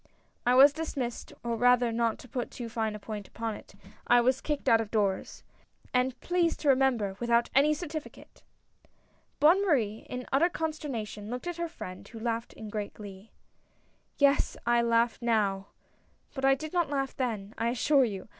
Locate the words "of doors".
4.81-5.43